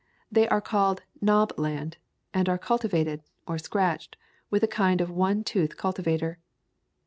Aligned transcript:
They 0.31 0.49
are 0.49 0.61
called 0.61 1.03
"knob 1.21 1.53
land" 1.59 1.97
and 2.33 2.49
are 2.49 2.57
cultivated, 2.57 3.21
or 3.47 3.59
scratched, 3.59 4.17
with 4.49 4.63
a 4.63 4.67
kind 4.67 4.99
of 4.99 5.11
one 5.11 5.43
tooth 5.43 5.77
cultivator. 5.77 6.39